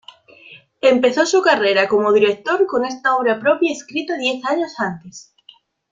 [0.81, 5.31] Empezó su carrera como director con esta obra propia escrita diez años antes.